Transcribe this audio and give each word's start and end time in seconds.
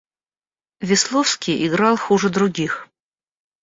Весловский 0.79 1.63
играл 1.67 1.95
хуже 1.95 2.29
других. 2.29 2.89